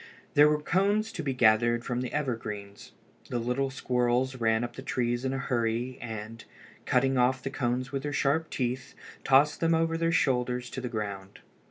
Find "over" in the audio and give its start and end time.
9.75-9.97